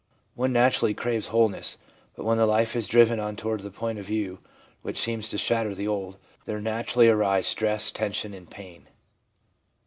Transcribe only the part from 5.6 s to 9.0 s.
the old, there naturally arise stress, tension and pain.